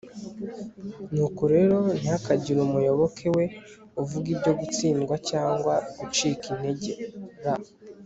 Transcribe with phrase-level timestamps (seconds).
[1.13, 3.45] nuko rero, ntihakagire umuyoboke we
[4.01, 6.97] uvuga ibyo gutsindwa cyangwa gucika integer